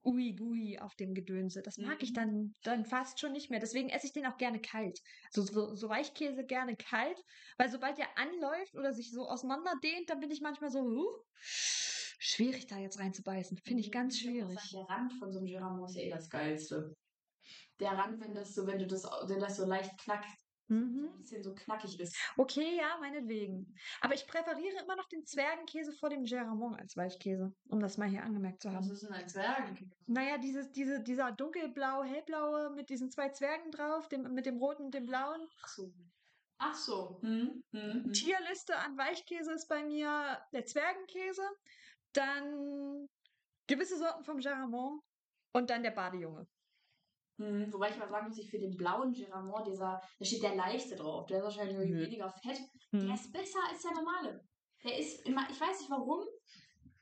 ui-gui 0.05 0.79
auf 0.79 0.95
dem 0.95 1.13
Gedönse. 1.13 1.61
Das 1.63 1.77
mag 1.79 2.03
ich 2.03 2.11
Mhm. 2.11 2.13
dann, 2.13 2.51
dann 2.63 2.85
fast 2.85 3.19
schon 3.19 3.31
nicht 3.33 3.49
mehr. 3.49 3.59
Deswegen 3.59 3.89
esse 3.89 4.07
ich 4.07 4.13
den 4.13 4.25
auch 4.25 4.37
gerne 4.37 4.59
kalt. 4.61 4.99
So, 5.31 5.41
so, 5.43 5.75
so 5.75 5.89
Weichkäse 5.89 6.45
gerne 6.45 6.75
kalt, 6.75 7.19
weil 7.57 7.69
sobald 7.69 7.97
der 7.97 8.17
anläuft 8.17 8.75
oder 8.75 8.93
sich 8.93 9.11
so 9.11 9.27
auseinanderdehnt, 9.27 10.09
dann 10.09 10.19
bin 10.19 10.31
ich 10.31 10.41
manchmal 10.41 10.71
so, 10.71 10.81
huh, 10.81 11.23
schwierig 11.35 12.67
da 12.67 12.77
jetzt 12.79 12.99
reinzubeißen. 12.99 13.57
Finde 13.65 13.81
ich 13.81 13.91
ganz 13.91 14.17
Ich 14.17 14.23
würd 14.23 14.35
auch 14.43 14.51
schwierig. 14.51 14.71
Der 14.71 14.83
Rand 14.89 15.13
von 15.13 15.31
so 15.31 15.39
einem 15.39 15.47
Geramont 15.47 15.89
ist 15.89 15.95
ja 15.95 16.03
eh 16.03 16.09
das 16.09 16.29
Geilste. 16.29 16.95
Der 17.79 17.91
Rand, 17.93 18.21
wenn 18.21 18.33
das 18.33 18.53
so, 18.55 18.67
wenn 18.67 18.79
du 18.79 18.87
das, 18.87 19.03
wenn 19.03 19.39
das 19.39 19.57
so 19.57 19.65
leicht 19.65 19.97
knackt, 19.99 20.27
Mhm. 20.67 21.09
ein 21.13 21.19
bisschen 21.19 21.43
so 21.43 21.53
knackig 21.53 21.99
ist. 21.99 22.15
Okay, 22.37 22.77
ja, 22.77 22.97
meinetwegen. 22.99 23.75
Aber 24.01 24.13
ich 24.13 24.25
präferiere 24.27 24.83
immer 24.83 24.95
noch 24.95 25.07
den 25.09 25.25
Zwergenkäse 25.25 25.91
vor 25.93 26.09
dem 26.09 26.23
Geramont 26.23 26.79
als 26.79 26.95
Weichkäse, 26.95 27.53
um 27.69 27.79
das 27.79 27.97
mal 27.97 28.07
hier 28.07 28.23
angemerkt 28.23 28.61
zu 28.61 28.69
Was 28.69 28.75
haben. 28.75 28.91
ist 28.91 29.03
denn 29.03 29.13
ein 29.13 29.27
Zwergenkäse? 29.27 29.91
Naja, 30.07 30.37
dieses, 30.37 30.71
diese, 30.71 31.01
dieser 31.01 31.31
dunkelblau, 31.31 32.03
hellblaue 32.03 32.71
mit 32.71 32.89
diesen 32.89 33.11
zwei 33.11 33.29
Zwergen 33.29 33.71
drauf, 33.71 34.07
dem, 34.07 34.33
mit 34.33 34.45
dem 34.45 34.57
roten 34.57 34.83
und 34.85 34.93
dem 34.93 35.05
blauen. 35.05 35.47
Ach 35.61 35.67
so. 35.67 35.93
Ach 36.59 36.75
so. 36.75 37.19
Hm, 37.21 37.61
hm, 37.71 38.03
hm. 38.05 38.13
Tierliste 38.13 38.77
an 38.77 38.97
Weichkäse 38.97 39.51
ist 39.53 39.67
bei 39.67 39.83
mir 39.83 40.39
der 40.53 40.65
Zwergenkäse, 40.65 41.43
dann 42.13 43.07
gewisse 43.67 43.97
Sorten 43.97 44.23
vom 44.23 44.39
Geramont 44.39 45.01
und 45.53 45.69
dann 45.69 45.83
der 45.83 45.91
Badejunge. 45.91 46.47
Hm, 47.43 47.73
wobei 47.73 47.89
ich 47.89 47.97
mal 47.97 48.09
sagen 48.09 48.27
muss, 48.27 48.37
ich 48.37 48.49
für 48.49 48.59
den 48.59 48.75
blauen 48.77 49.13
Geramont, 49.13 49.67
dieser, 49.67 50.01
da 50.19 50.25
steht 50.25 50.43
der 50.43 50.55
leichte 50.55 50.95
drauf, 50.95 51.25
der 51.27 51.39
ist 51.39 51.43
wahrscheinlich 51.43 51.77
Nö. 51.89 52.01
weniger 52.05 52.29
fett. 52.29 52.59
Hm. 52.91 53.05
Der 53.07 53.15
ist 53.15 53.31
besser 53.33 53.59
als 53.69 53.81
der 53.81 53.91
normale. 53.93 54.43
Der 54.83 54.97
ist 54.97 55.25
immer, 55.27 55.47
ich 55.49 55.59
weiß 55.59 55.79
nicht 55.79 55.89
warum. 55.91 56.25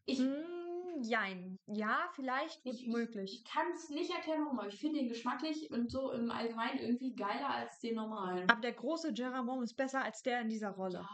Ich, 0.05 0.19
Hm, 0.19 1.01
jein. 1.03 1.57
Ja, 1.67 2.09
vielleicht, 2.15 2.63
gut 2.63 2.73
Ich- 2.75 2.87
möglich. 2.87 3.41
ich 3.45 3.51
kann 3.51 3.65
es 3.73 3.89
nicht 3.89 4.11
erklären, 4.11 4.43
warum, 4.45 4.59
aber 4.59 4.67
ich 4.67 4.79
finde 4.79 4.99
den 4.99 5.09
geschmacklich 5.09 5.69
und 5.71 5.89
so 5.91 6.11
im 6.11 6.31
Allgemeinen 6.31 6.79
irgendwie 6.79 7.13
geiler 7.15 7.49
als 7.49 7.79
den 7.79 7.95
normalen. 7.95 8.49
Aber 8.49 8.61
der 8.61 8.73
große 8.73 9.13
Geramont 9.13 9.63
ist 9.63 9.75
besser 9.75 10.03
als 10.03 10.21
der 10.21 10.41
in 10.41 10.49
dieser 10.49 10.71
Rolle. 10.71 11.05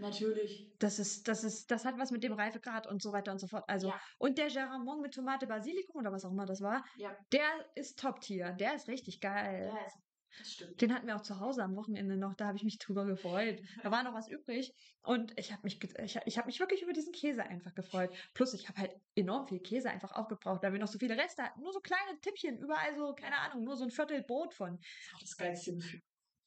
Natürlich. 0.00 0.72
Das 0.78 0.98
ist, 0.98 1.28
das 1.28 1.44
ist, 1.44 1.70
das 1.70 1.84
hat 1.84 1.98
was 1.98 2.10
mit 2.10 2.22
dem 2.24 2.32
Reifegrad 2.32 2.86
und 2.86 3.02
so 3.02 3.12
weiter 3.12 3.32
und 3.32 3.38
so 3.38 3.46
fort. 3.46 3.64
Also, 3.68 3.88
Ja. 3.88 4.00
und 4.18 4.38
der 4.38 4.48
Geramont 4.48 5.02
mit 5.02 5.14
Tomate 5.14 5.46
Basilikum 5.46 5.96
oder 6.00 6.12
was 6.12 6.24
auch 6.24 6.30
immer 6.32 6.46
das 6.46 6.60
war, 6.60 6.84
Ja. 6.96 7.16
der 7.32 7.48
ist 7.74 7.98
Top-Tier. 7.98 8.52
Der 8.52 8.74
ist 8.74 8.88
richtig 8.88 9.20
geil. 9.20 9.70
Ja, 9.74 9.86
ist- 9.86 9.96
das 10.38 10.52
stimmt. 10.52 10.80
Den 10.80 10.94
hatten 10.94 11.08
wir 11.08 11.16
auch 11.16 11.22
zu 11.22 11.40
Hause 11.40 11.64
am 11.64 11.74
Wochenende 11.74 12.16
noch, 12.16 12.34
da 12.36 12.46
habe 12.46 12.56
ich 12.56 12.62
mich 12.62 12.78
drüber 12.78 13.04
gefreut. 13.04 13.60
Da 13.82 13.90
war 13.90 14.04
noch 14.04 14.14
was 14.14 14.28
übrig 14.28 14.72
und 15.02 15.36
ich 15.36 15.50
habe 15.50 15.62
mich, 15.64 15.82
ich, 15.82 16.16
hab- 16.16 16.26
ich 16.26 16.38
habe 16.38 16.46
mich 16.46 16.60
wirklich 16.60 16.82
über 16.82 16.92
diesen 16.92 17.12
Käse 17.12 17.42
einfach 17.42 17.74
gefreut. 17.74 18.10
Plus 18.32 18.54
ich 18.54 18.68
habe 18.68 18.78
halt 18.80 18.94
enorm 19.16 19.48
viel 19.48 19.58
Käse 19.58 19.90
einfach 19.90 20.12
aufgebraucht, 20.12 20.62
weil 20.62 20.72
wir 20.72 20.78
noch 20.78 20.86
so 20.86 20.98
viele 21.00 21.16
Reste 21.16 21.42
hatten. 21.42 21.60
Nur 21.60 21.72
so 21.72 21.80
kleine 21.80 22.16
Tippchen, 22.20 22.58
überall 22.58 22.94
so, 22.94 23.12
keine 23.14 23.38
Ahnung, 23.38 23.64
nur 23.64 23.76
so 23.76 23.82
ein 23.82 23.90
Viertel 23.90 24.22
Brot 24.22 24.54
von. 24.54 24.76
Das 24.76 24.86
ist 24.86 25.14
auch 25.14 25.20
das 25.20 25.36
geilste 25.36 25.74
Gefühl. 25.74 26.00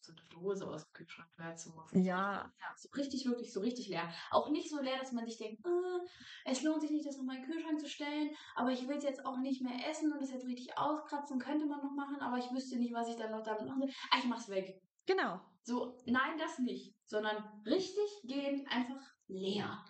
So 0.04 0.12
eine 0.12 0.22
Dose 0.30 0.68
aus 0.68 0.84
dem 0.84 0.92
Kühlschrank 0.92 1.30
leer 1.38 1.56
zu 1.56 1.70
machen. 1.70 2.04
Ja. 2.04 2.52
Ja, 2.60 2.76
so 2.76 2.90
richtig, 2.98 3.26
wirklich 3.26 3.54
so 3.54 3.62
richtig 3.62 3.88
leer. 3.88 4.12
Auch 4.32 4.50
nicht 4.50 4.70
so 4.70 4.82
leer, 4.82 4.98
dass 5.00 5.14
man 5.14 5.26
sich 5.26 5.38
denkt, 5.38 5.66
äh, 5.66 6.52
es 6.52 6.62
lohnt 6.62 6.82
sich 6.82 6.92
nicht, 6.92 7.08
das 7.08 7.16
nochmal 7.16 7.38
in 7.38 7.44
den 7.44 7.52
Kühlschrank 7.52 7.80
zu 7.80 7.88
stellen, 7.88 8.30
aber 8.56 8.72
ich 8.72 8.86
will 8.86 8.98
es 8.98 9.06
jetzt 9.06 9.26
auch 9.26 9.38
nicht 9.38 9.62
mehr 9.62 9.90
essen 9.90 10.12
und 10.12 10.22
das 10.22 10.32
jetzt 10.32 10.46
richtig 10.46 10.78
auskratzen, 10.78 11.40
könnte 11.40 11.66
man 11.68 11.82
noch 11.82 11.94
machen, 11.94 12.18
aber 12.20 12.38
ich 12.38 12.52
wüsste 12.52 12.78
nicht, 12.78 12.94
was 12.94 13.08
ich 13.08 13.16
dann 13.16 13.32
noch 13.32 13.44
damit 13.44 13.66
machen 13.66 13.80
soll. 13.80 13.92
Ah, 14.12 14.18
ich 14.20 14.26
mach's 14.26 14.50
weg. 14.50 14.82
Genau. 15.06 15.40
So, 15.62 15.98
nein, 16.06 16.38
das 16.38 16.60
nicht, 16.60 16.94
sondern 17.06 17.38
richtig 17.66 18.04
gehend 18.26 18.70
einfach 18.70 19.02
leer. 19.28 19.86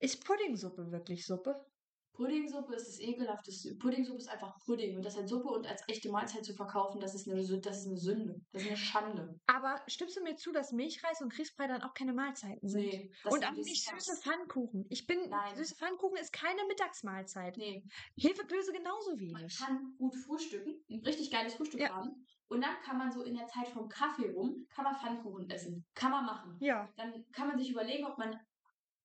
Ist 0.00 0.24
Puddingsuppe 0.24 0.90
wirklich 0.90 1.26
Suppe? 1.26 1.62
Puddingsuppe 2.18 2.74
ist 2.74 2.88
das 2.88 2.98
ekelhafteste. 2.98 3.76
Puddingsuppe 3.76 4.18
ist 4.18 4.28
einfach 4.28 4.58
Pudding 4.66 4.96
und 4.96 5.04
das 5.04 5.16
als 5.16 5.30
Suppe 5.30 5.48
und 5.50 5.66
als 5.68 5.82
echte 5.86 6.10
Mahlzeit 6.10 6.44
zu 6.44 6.52
verkaufen, 6.52 7.00
das 7.00 7.14
ist 7.14 7.28
eine, 7.28 7.36
das 7.60 7.78
ist 7.78 7.86
eine 7.86 7.96
Sünde. 7.96 8.40
Das 8.52 8.62
ist 8.62 8.68
eine 8.68 8.76
Schande. 8.76 9.40
Aber 9.46 9.80
stimmst 9.86 10.16
du 10.16 10.22
mir 10.22 10.34
zu, 10.34 10.50
dass 10.50 10.72
Milchreis 10.72 11.20
und 11.22 11.32
Grießbrei 11.32 11.68
dann 11.68 11.82
auch 11.82 11.94
keine 11.94 12.12
Mahlzeiten 12.12 12.68
sind? 12.68 12.80
Nee, 12.80 13.12
und 13.24 13.46
auch 13.46 13.52
nicht 13.52 13.88
süße 13.88 14.20
Pfannkuchen. 14.20 14.84
Ich 14.90 15.06
bin, 15.06 15.28
Nein. 15.28 15.54
süße 15.56 15.76
Pfannkuchen 15.76 16.16
ist 16.18 16.32
keine 16.32 16.64
Mittagsmahlzeit. 16.66 17.56
Nee, 17.56 17.84
Hefeklöße 18.16 18.72
genauso 18.72 19.10
man 19.10 19.20
wenig. 19.20 19.56
kann 19.56 19.94
gut 19.96 20.16
frühstücken, 20.16 20.74
ein 20.90 21.00
richtig 21.04 21.30
geiles 21.30 21.54
Frühstück 21.54 21.80
Ja. 21.80 21.90
haben. 21.90 22.26
Und 22.48 22.62
dann 22.64 22.74
kann 22.82 22.98
man 22.98 23.12
so 23.12 23.22
in 23.22 23.36
der 23.36 23.46
Zeit 23.46 23.68
vom 23.68 23.88
Kaffee 23.88 24.30
rum, 24.30 24.66
kann 24.74 24.84
man 24.84 24.96
Pfannkuchen 24.96 25.48
essen. 25.50 25.86
Kann 25.94 26.10
man 26.10 26.24
machen. 26.24 26.56
Ja. 26.60 26.88
Dann 26.96 27.24
kann 27.30 27.46
man 27.46 27.58
sich 27.58 27.70
überlegen, 27.70 28.06
ob 28.06 28.18
man, 28.18 28.36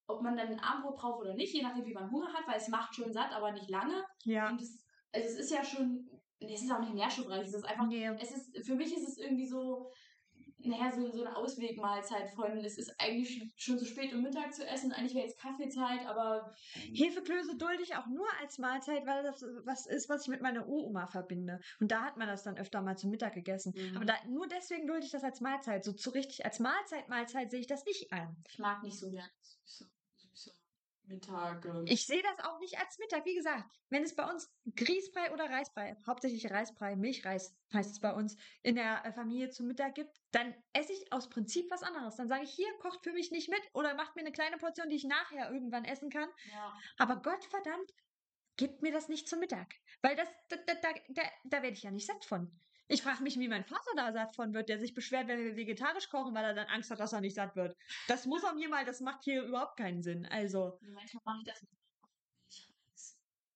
ob 0.07 0.21
man 0.21 0.35
dann 0.35 0.47
ein 0.49 0.59
Abendbrot 0.59 0.95
braucht 0.97 1.21
oder 1.21 1.33
nicht, 1.33 1.53
je 1.53 1.61
nachdem, 1.63 1.85
wie 1.85 1.93
man 1.93 2.11
Hunger 2.11 2.33
hat, 2.33 2.47
weil 2.47 2.57
es 2.57 2.67
macht 2.67 2.93
schon 2.95 3.13
satt, 3.13 3.31
aber 3.31 3.51
nicht 3.51 3.69
lange. 3.69 4.03
Ja. 4.25 4.49
Und 4.49 4.61
es, 4.61 4.83
also 5.11 5.27
es 5.27 5.35
ist 5.39 5.51
ja 5.51 5.63
schon, 5.63 6.09
nee, 6.39 6.53
es 6.53 6.63
ist 6.63 6.71
auch 6.71 6.79
nicht 6.79 6.93
nährstoffreich, 6.93 7.47
es 7.47 7.53
ist 7.53 7.65
einfach 7.65 7.87
Nee. 7.87 8.09
es 8.19 8.31
ist, 8.31 8.65
für 8.65 8.75
mich 8.75 8.95
ist 8.95 9.07
es 9.07 9.17
irgendwie 9.17 9.47
so, 9.47 9.89
naja, 10.65 10.91
so, 10.91 11.11
so 11.11 11.25
eine 11.25 11.35
Auswegmahlzeit 11.35 12.29
von, 12.31 12.57
es 12.59 12.77
ist 12.77 12.93
eigentlich 12.97 13.51
schon- 13.57 13.77
zu 13.77 13.85
spät, 13.85 14.13
um 14.13 14.21
Mittag 14.21 14.53
zu 14.53 14.65
essen, 14.65 14.91
eigentlich 14.93 15.13
wäre 15.13 15.25
jetzt 15.25 15.39
Kaffeezeit, 15.39 16.05
aber 16.05 16.53
Hefeklöße 16.93 17.57
dulde 17.57 17.83
ich 17.83 17.95
auch 17.95 18.07
nur 18.07 18.27
als 18.41 18.57
Mahlzeit, 18.59 19.05
weil 19.05 19.23
das 19.23 19.41
was 19.65 19.85
ist, 19.87 20.07
was 20.09 20.23
ich 20.23 20.29
mit 20.29 20.41
meiner 20.41 20.65
Uroma 20.67 21.07
verbinde. 21.07 21.59
Und 21.81 21.91
da 21.91 22.03
hat 22.03 22.17
man 22.17 22.27
das 22.27 22.43
dann 22.43 22.57
öfter 22.57 22.81
mal 22.81 22.97
zum 22.97 23.09
Mittag 23.09 23.33
gegessen. 23.33 23.73
Mhm. 23.75 23.97
Aber 23.97 24.05
da, 24.05 24.15
nur 24.29 24.47
deswegen 24.47 24.87
dulde 24.87 25.05
ich 25.05 25.11
das 25.11 25.23
als 25.23 25.41
Mahlzeit. 25.41 25.83
So 25.83 25.91
zu 25.93 26.11
richtig 26.11 26.45
als 26.45 26.59
Mahlzeit, 26.59 27.09
Mahlzeit 27.09 27.51
sehe 27.51 27.59
ich 27.59 27.67
das 27.67 27.83
nicht 27.85 28.11
ein. 28.13 28.35
ich 28.49 28.59
mag 28.59 28.83
nicht 28.83 28.97
so 28.97 29.09
gerne 29.11 29.29
süße 29.41 29.89
Mittage. 31.07 31.83
Ich 31.87 32.05
sehe 32.05 32.21
das 32.21 32.45
auch 32.45 32.59
nicht 32.59 32.79
als 32.79 32.97
Mittag. 32.99 33.25
Wie 33.25 33.35
gesagt, 33.35 33.63
wenn 33.89 34.03
es 34.03 34.15
bei 34.15 34.29
uns 34.29 34.51
Grießbrei 34.75 35.31
oder 35.33 35.49
Reisbrei, 35.49 35.95
hauptsächlich 36.05 36.49
Reisbrei, 36.49 36.95
Milchreis 36.95 37.55
heißt 37.73 37.91
es 37.91 37.99
bei 37.99 38.13
uns, 38.13 38.35
in 38.61 38.75
der 38.75 39.05
äh, 39.05 39.11
Familie 39.11 39.49
zum 39.49 39.67
Mittag 39.67 39.95
gibt, 39.95 40.21
dann 40.31 40.53
esse 40.73 40.93
ich 40.93 41.11
aus 41.11 41.29
Prinzip 41.29 41.69
was 41.69 41.83
anderes. 41.83 42.15
Dann 42.15 42.27
sage 42.27 42.43
ich, 42.43 42.51
hier, 42.51 42.71
kocht 42.79 43.03
für 43.03 43.13
mich 43.13 43.31
nicht 43.31 43.49
mit 43.49 43.61
oder 43.73 43.95
macht 43.95 44.15
mir 44.15 44.21
eine 44.21 44.31
kleine 44.31 44.57
Portion, 44.57 44.89
die 44.89 44.95
ich 44.95 45.05
nachher 45.05 45.51
irgendwann 45.51 45.85
essen 45.85 46.09
kann. 46.09 46.29
ja. 46.51 46.73
Aber 46.97 47.17
Gott 47.17 47.43
verdammt, 47.45 47.93
gibt 48.57 48.81
mir 48.81 48.91
das 48.91 49.09
nicht 49.09 49.27
zum 49.27 49.39
Mittag. 49.39 49.73
Weil 50.01 50.15
das, 50.15 50.27
da, 50.49 50.57
da, 50.57 50.73
da, 50.75 50.89
da, 51.09 51.21
da 51.43 51.61
werde 51.61 51.75
ich 51.75 51.83
ja 51.83 51.91
nicht 51.91 52.07
satt 52.07 52.25
von. 52.25 52.51
Ich 52.87 53.01
frage 53.01 53.23
mich, 53.23 53.39
wie 53.39 53.47
mein 53.47 53.63
Vater 53.63 53.91
da 53.95 54.11
satt 54.11 54.35
von 54.35 54.53
wird, 54.53 54.69
der 54.69 54.77
sich 54.77 54.93
beschwert, 54.93 55.27
wenn 55.27 55.43
wir 55.43 55.55
vegetarisch 55.55 56.09
kochen, 56.09 56.35
weil 56.35 56.43
er 56.43 56.53
dann 56.53 56.67
Angst 56.67 56.91
hat, 56.91 56.99
dass 56.99 57.13
er 57.13 57.21
nicht 57.21 57.35
satt 57.35 57.55
wird. 57.55 57.75
Das 58.07 58.25
muss 58.25 58.43
er 58.43 58.53
mir 58.53 58.69
mal, 58.69 58.85
das 58.85 58.99
macht 58.99 59.23
hier 59.23 59.43
überhaupt 59.43 59.77
keinen 59.77 60.03
Sinn. 60.03 60.25
Also, 60.25 60.77
Manchmal 60.81 61.21
mache 61.25 61.39
ich 61.39 61.45
das. 61.45 61.65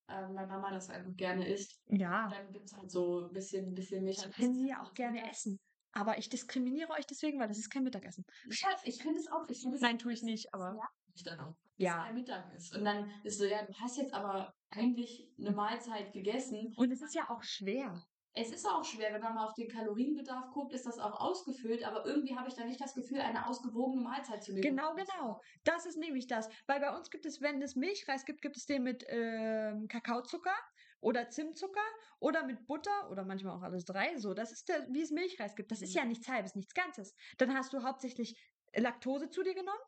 Ähm, 0.10 0.36
weil 0.36 0.48
Mama 0.48 0.72
das 0.72 0.90
einfach 0.90 1.14
gerne 1.18 1.46
isst. 1.48 1.82
ja. 1.88 2.30
Dann 2.30 2.52
gibt 2.54 2.66
es 2.68 2.78
halt 2.78 2.90
so 2.90 3.28
ein 3.28 3.34
bisschen, 3.34 3.68
ein 3.68 3.76
bisschen 3.76 4.06
Milch. 4.06 4.22
Das 4.22 4.34
können 4.34 4.56
sie 4.56 4.70
ja 4.70 4.82
auch 4.82 4.94
gerne 4.94 5.30
essen. 5.30 5.60
Aber 5.92 6.18
ich 6.18 6.30
diskriminiere 6.30 6.92
euch 6.92 7.06
deswegen, 7.06 7.40
weil 7.40 7.50
das 7.50 7.58
ist 7.58 7.70
kein 7.70 7.84
Mittagessen. 7.84 8.24
Ja, 8.50 8.70
ich 8.84 9.02
finde 9.02 9.20
es 9.20 9.28
auch. 9.30 9.48
Ich 9.50 9.62
find 9.62 9.82
Nein, 9.82 9.98
tue 10.00 10.14
ich 10.14 10.22
nicht, 10.24 10.54
aber 10.54 10.76
Ja, 10.78 10.88
ich 11.14 11.24
dann 11.24 11.40
auch. 11.42 11.56
Ja. 11.76 11.98
Dass 11.98 12.06
ein 12.06 12.16
Mittag 12.16 12.54
ist. 12.54 12.76
Und 12.76 12.86
dann 12.86 13.12
ist 13.24 13.38
so, 13.38 13.46
ja, 13.46 13.66
du 13.66 13.74
hast 13.74 13.98
jetzt 13.98 14.14
aber 14.14 14.54
eigentlich 14.70 15.30
eine 15.38 15.52
Mahlzeit 15.52 16.14
gegessen. 16.14 16.74
Und 16.78 16.92
es 16.92 17.02
ist 17.02 17.14
ja 17.14 17.30
auch 17.30 17.44
schwer. 17.44 18.02
Es 18.38 18.52
ist 18.52 18.66
auch 18.66 18.84
schwer, 18.84 19.14
wenn 19.14 19.22
man 19.22 19.36
mal 19.36 19.46
auf 19.46 19.54
den 19.54 19.68
Kalorienbedarf 19.68 20.52
guckt, 20.52 20.74
ist 20.74 20.86
das 20.86 21.00
auch 21.00 21.20
ausgefüllt, 21.20 21.84
aber 21.84 22.06
irgendwie 22.06 22.36
habe 22.36 22.48
ich 22.48 22.56
da 22.56 22.66
nicht 22.66 22.80
das 22.80 22.94
Gefühl, 22.94 23.20
eine 23.20 23.48
ausgewogene 23.48 24.02
Mahlzeit 24.02 24.44
zu 24.44 24.54
nehmen. 24.54 24.62
Genau, 24.62 24.94
genau. 24.96 25.42
Das 25.64 25.86
ist 25.86 25.98
nämlich 25.98 26.28
das. 26.28 26.50
Weil 26.68 26.80
bei 26.80 26.96
uns 26.96 27.10
gibt 27.10 27.26
es, 27.26 27.42
wenn 27.42 27.62
es 27.62 27.76
Milchreis 27.76 28.26
gibt, 28.26 28.42
gibt 28.42 28.58
es 28.58 28.66
den 28.66 28.84
mit 28.84 29.06
ähm, 29.08 29.88
Kakaozucker 29.88 30.56
oder 31.00 31.30
Zimtzucker 31.30 31.80
oder 32.20 32.46
mit 32.46 32.66
Butter 32.68 33.10
oder 33.10 33.24
manchmal 33.24 33.58
auch 33.58 33.64
alles 33.64 33.86
drei. 33.86 34.18
So, 34.18 34.34
das 34.34 34.52
ist 34.52 34.70
der, 34.70 34.88
wie 34.90 35.02
es 35.02 35.12
Milchreis 35.12 35.56
gibt. 35.56 35.72
Das 35.72 35.82
ist 35.82 35.94
Mhm. 35.94 36.00
ja 36.00 36.06
nichts 36.06 36.28
Halbes, 36.28 36.56
nichts 36.56 36.74
Ganzes. 36.74 37.14
Dann 37.38 37.54
hast 37.54 37.74
du 37.74 37.84
hauptsächlich 37.84 38.40
Laktose 38.76 39.30
zu 39.30 39.44
dir 39.44 39.54
genommen 39.56 39.80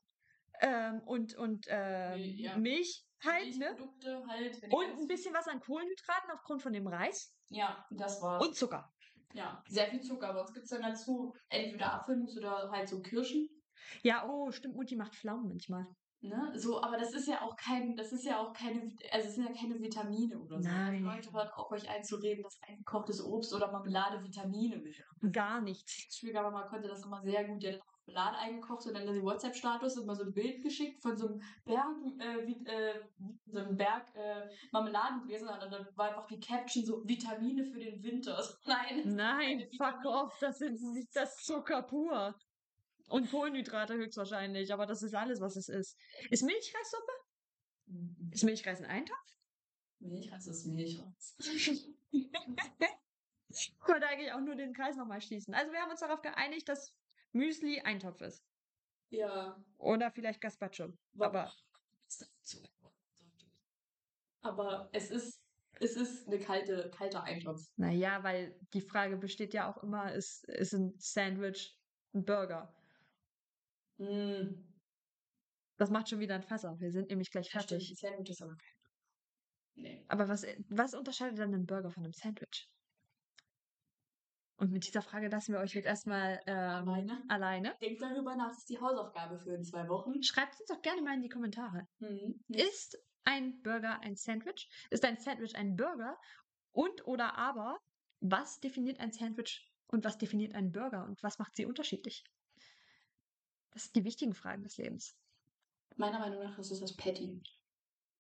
ähm, 0.62 1.02
und, 1.06 1.36
und 1.36 1.66
ähm, 1.70 2.20
Ja. 2.38 2.58
Milch 2.58 3.06
halt, 3.24 3.58
ne? 3.58 3.76
Halt. 4.28 4.62
Und 4.72 5.00
ein 5.02 5.08
bisschen 5.08 5.34
was 5.34 5.48
an 5.48 5.60
Kohlenhydraten 5.60 6.32
aufgrund 6.32 6.62
von 6.62 6.74
dem 6.74 6.88
Reis 6.88 7.34
Ja, 7.50 7.86
das 7.92 8.22
war's. 8.22 8.46
und 8.46 8.56
Zucker. 8.56 8.90
ja, 9.34 9.62
sehr 9.68 9.88
viel 9.88 10.02
Zucker. 10.02 10.34
Gibt 10.54 10.64
es 10.66 10.70
dann 10.70 10.82
dazu 10.82 11.34
entweder 11.50 11.94
Apfelmus 11.94 12.38
oder 12.38 12.70
halt 12.72 12.88
so 12.88 13.02
Kirschen. 13.02 13.50
Ja, 14.04 14.28
oh, 14.28 14.52
stimmt, 14.52 14.76
Mutti 14.76 14.96
macht 14.96 15.16
Pflaumen 15.16 15.48
manchmal. 15.50 15.86
Ne? 16.22 16.52
So, 16.56 16.82
aber 16.84 16.98
das 16.98 17.14
ist 17.14 17.30
ja 17.30 17.42
auch 17.42 17.56
kein, 17.56 17.96
das 17.96 18.12
ist 18.12 18.26
ja 18.26 18.40
auch 18.40 18.52
keine, 18.52 18.94
also 19.10 19.30
es 19.30 19.36
sind 19.36 19.46
ja 19.48 19.54
keine 19.54 19.80
Vitamine 19.80 20.38
oder 20.38 20.62
so. 20.62 20.68
Nein. 20.68 21.02
Leute 21.04 21.32
hören 21.32 21.48
auch 21.56 21.72
euch 21.72 21.90
einzureden, 21.90 22.44
dass 22.44 22.60
eingekochtes 22.68 23.24
Obst 23.24 23.54
oder 23.54 23.72
Marmelade 23.72 24.22
Vitamine 24.22 24.84
wäre. 24.84 25.32
Gar 25.32 25.62
nichts. 25.62 25.94
Schwiegermama 26.14 26.64
konnte 26.68 26.90
das 26.90 27.06
immer 27.06 27.22
sehr 27.22 27.46
gut. 27.46 27.64
Die 27.64 27.70
hat 27.70 27.80
Marmelade 28.10 28.38
eingekocht 28.38 28.86
und 28.88 28.94
dann 28.94 29.08
in 29.08 29.16
den 29.16 29.24
WhatsApp-Status 29.24 29.98
immer 29.98 30.16
so 30.16 30.24
ein 30.24 30.34
Bild 30.34 30.62
geschickt 30.62 31.02
von 31.02 31.18
so 31.18 31.28
einem 31.28 31.42
Berg, 31.66 31.96
äh, 32.20 32.48
wie, 32.48 32.66
äh, 32.66 33.02
so 33.48 33.60
einem 33.60 33.78
Berg 33.78 34.16
äh, 34.16 34.50
Marmeladengläser 34.72 35.54
und 35.54 35.72
dann 35.72 35.88
war 35.96 36.10
einfach 36.10 36.28
die 36.28 36.40
Caption 36.40 36.86
so 36.86 37.08
Vitamine 37.08 37.66
für 37.66 37.80
den 37.80 38.04
Winter. 38.04 38.44
Nein. 38.66 39.16
Nein, 39.16 39.68
fuck 39.78 40.06
off, 40.06 40.38
das 40.40 40.60
sind 40.60 40.80
das 41.14 41.36
ist 41.36 41.46
Zucker 41.46 41.84
pur. 41.84 42.36
Und 43.08 43.30
Kohlenhydrate 43.32 43.96
höchstwahrscheinlich, 43.96 44.72
aber 44.72 44.86
das 44.86 45.02
ist 45.02 45.16
alles, 45.16 45.42
was 45.42 45.56
es 45.56 45.68
ist. 45.68 45.98
Ist 46.30 46.44
Milchreissuppe? 46.44 47.12
Mhm. 47.88 48.30
Ist 48.32 48.44
Milchreis 48.44 48.82
ein 48.82 48.86
Eintopf? 48.86 49.18
Milchreis 50.00 50.48
ist 50.48 50.66
Milchreis. 50.66 51.36
Ich 53.52 53.74
wollte 53.88 54.08
eigentlich 54.08 54.32
auch 54.32 54.42
nur 54.42 54.56
den 54.56 54.74
Kreis 54.74 54.96
nochmal 54.96 55.22
schließen. 55.22 55.56
Also 55.56 55.72
wir 55.72 55.80
haben 55.80 55.90
uns 55.90 56.02
darauf 56.02 56.22
geeinigt, 56.22 56.70
dass 56.70 56.94
Müsli 57.34 57.82
Eintopf 57.82 58.22
ist. 58.22 58.44
Ja. 59.10 59.58
Oder 59.78 60.12
vielleicht 60.12 60.42
Gazpacho. 60.42 60.94
Aber 61.20 61.52
Aber 64.42 64.90
es 64.94 65.12
ist, 65.12 65.42
es 65.80 65.96
ist 65.96 66.28
eine 66.28 66.40
kalte, 66.40 66.90
kalter 66.92 67.24
Eintopf. 67.24 67.62
naja, 67.76 68.24
weil 68.24 68.58
die 68.74 68.82
Frage 68.82 69.18
besteht 69.18 69.54
ja 69.54 69.70
auch 69.72 69.82
immer, 69.84 70.14
ist, 70.14 70.46
ist 70.50 70.74
ein 70.74 70.94
Sandwich 70.98 71.78
ein 72.14 72.26
Burger? 72.26 72.74
Mm. 73.98 74.66
Das 75.78 75.90
macht 75.90 76.10
schon 76.10 76.20
wieder 76.20 76.36
ein 76.36 76.44
Fass 76.44 76.66
auf. 76.66 76.80
Wir 76.80 76.92
sind 76.92 77.10
nämlich 77.10 77.32
gleich 77.32 77.50
stimmt, 77.50 77.68
fertig. 77.70 77.92
ein 77.92 77.96
Sandwich 77.96 78.30
ist 78.32 78.42
aber 78.42 78.56
kein. 78.56 78.74
Nee. 79.76 80.06
Aber 80.10 80.28
was, 80.28 80.46
was 80.70 80.94
unterscheidet 80.94 81.40
dann 81.40 81.54
einen 81.54 81.66
Burger 81.66 81.92
von 81.92 82.04
einem 82.04 82.14
Sandwich? 82.14 82.70
Und 84.60 84.74
mit 84.74 84.86
dieser 84.86 85.02
Frage 85.02 85.30
lassen 85.30 85.54
wir 85.54 85.62
euch 85.62 85.74
jetzt 85.74 85.86
erstmal 85.86 86.42
ähm, 86.46 86.58
Alleine? 86.58 87.24
alleine. 87.30 87.76
Denkt 87.82 88.02
darüber 88.02 88.36
nach, 88.36 88.50
das 88.50 88.58
ist 88.60 88.70
die 88.70 88.80
Hausaufgabe 88.80 89.40
für 89.40 89.54
in 89.56 89.64
zwei 89.64 89.88
Wochen. 89.88 90.22
Schreibt 90.22 90.60
uns 90.60 90.68
doch 90.68 90.82
gerne 90.82 91.02
mal 91.02 91.16
in 91.16 91.22
die 91.22 91.30
Kommentare. 91.30 91.88
Mhm. 92.00 92.44
Ist 92.50 93.02
ein 93.24 93.62
Burger 93.62 94.02
ein 94.02 94.18
Sandwich? 94.18 94.70
Ist 94.90 95.06
ein 95.06 95.18
Sandwich 95.18 95.56
ein 95.56 95.78
Burger? 95.78 96.18
Und 96.74 97.08
oder 97.08 97.38
aber, 97.38 97.80
was 98.20 98.60
definiert 98.60 99.00
ein 99.00 99.14
Sandwich 99.14 99.72
und 99.88 100.04
was 100.04 100.18
definiert 100.18 100.54
einen 100.56 100.74
Burger 100.74 101.06
und 101.06 101.24
was 101.24 101.40
macht 101.40 101.56
sie 101.56 101.66
unterschiedlich? 101.66 102.26
Das 103.72 103.84
sind 103.84 103.96
die 103.96 104.04
wichtigen 104.04 104.34
Fragen 104.34 104.64
des 104.64 104.76
Lebens. 104.78 105.16
Meiner 105.96 106.20
Meinung 106.20 106.44
nach 106.44 106.60
ist 106.60 106.72
es 106.72 106.82
das 106.82 106.98
Patty. 106.98 107.42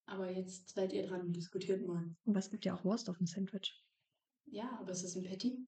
Aber 0.05 0.31
jetzt 0.31 0.69
seid 0.69 0.93
ihr 0.93 1.05
dran, 1.05 1.33
diskutiert 1.33 1.85
mal. 1.85 2.15
Und 2.23 2.35
es 2.37 2.49
gibt 2.49 2.63
ja 2.63 2.75
auch 2.75 2.85
Wurst 2.85 3.09
auf 3.09 3.17
dem 3.17 3.27
Sandwich. 3.27 3.83
Ja, 4.45 4.77
aber 4.79 4.91
ist 4.91 5.03
es 5.03 5.17
ein 5.17 5.23
Patty? 5.23 5.67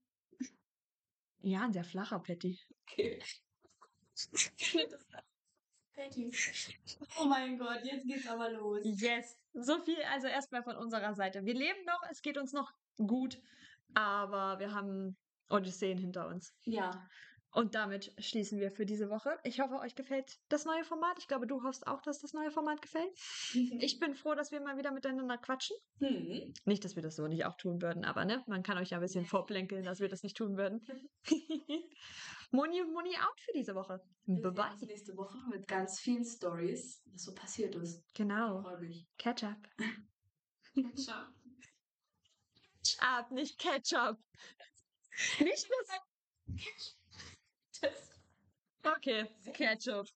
Ja, 1.42 1.62
ein 1.62 1.74
sehr 1.74 1.84
flacher 1.84 2.20
Patty. 2.20 2.60
Okay. 2.84 3.22
Das 4.30 4.30
Oh 7.20 7.26
mein 7.26 7.58
Gott, 7.58 7.80
jetzt 7.84 8.08
geht's 8.08 8.28
aber 8.28 8.50
los. 8.52 8.80
Yes. 8.84 9.38
So 9.54 9.80
viel 9.82 10.02
also 10.12 10.28
erstmal 10.28 10.64
von 10.64 10.76
unserer 10.76 11.14
Seite. 11.14 11.46
Wir 11.46 11.54
leben 11.54 11.84
noch, 11.86 12.02
es 12.10 12.22
geht 12.22 12.38
uns 12.38 12.54
noch 12.54 12.72
gut, 12.98 13.40
aber 13.94 14.60
wir 14.60 14.74
haben 14.74 15.18
Odysseen 15.50 15.98
hinter 15.98 16.28
uns. 16.28 16.54
Ja. 16.64 17.08
Und 17.54 17.76
damit 17.76 18.14
schließen 18.18 18.60
wir 18.60 18.72
für 18.72 18.86
diese 18.86 19.10
Woche. 19.10 19.38
Ich 19.44 19.60
hoffe, 19.60 19.76
euch 19.80 19.96
gefällt 19.96 20.40
das 20.48 20.66
neue 20.66 20.84
Format. 20.86 21.18
Ich 21.20 21.28
glaube, 21.28 21.48
du 21.48 21.64
hoffst 21.64 21.86
auch, 21.86 22.02
dass 22.02 22.20
das 22.20 22.34
neue 22.34 22.52
Format 22.52 22.82
gefällt. 22.82 23.12
Ich 23.82 24.00
bin 24.00 24.16
froh, 24.16 24.36
dass 24.36 24.52
wir 24.52 24.62
mal 24.62 24.78
wieder 24.78 24.92
miteinander 24.92 25.38
quatschen. 25.38 25.76
Hm. 26.00 26.54
Nicht, 26.66 26.86
dass 26.86 26.96
wir 26.96 27.04
das 27.04 27.16
so 27.16 27.28
nicht 27.28 27.46
auch 27.46 27.58
tun 27.58 27.82
würden, 27.82 28.06
aber 28.06 28.26
ne, 28.26 28.44
man 28.48 28.64
kann 28.64 28.78
euch 28.78 28.90
ja 28.92 28.98
ein 28.98 29.02
bisschen 29.02 29.26
vorplänkeln, 29.26 29.84
dass 29.84 30.00
wir 30.00 30.08
das 30.08 30.24
nicht 30.24 30.38
tun 30.38 30.58
würden. 30.58 30.82
Moni 32.52 32.84
Moni 32.84 33.16
out 33.18 33.40
für 33.40 33.54
diese 33.54 33.76
Woche. 33.76 34.02
Bye 34.26 34.36
sehen 34.36 34.46
uns 34.46 34.56
bye. 34.56 34.88
nächste 34.88 35.18
Woche 35.18 35.38
mit 35.50 35.68
ganz 35.68 36.00
vielen 36.00 36.26
Stories, 36.26 37.02
was 37.12 37.24
so 37.24 37.34
passiert 37.34 37.76
ist. 37.76 38.04
Genau. 38.14 38.62
Freue 38.62 38.80
mich. 38.80 39.08
Catch 39.18 39.44
up. 39.44 39.68
Ciao. 40.96 41.26
Catch 42.84 42.98
up, 43.00 43.32
nicht 43.32 43.58
Ketchup. 43.60 44.18
Nicht 45.40 45.70
das. 45.70 46.92
Tschüss. 47.82 48.12
Okay, 48.84 49.26
Ketchup. 49.54 50.08